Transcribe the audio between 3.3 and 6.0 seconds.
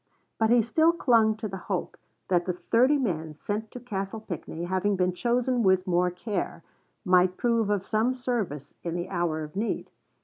sent to Castle Pinckney, having been chosen with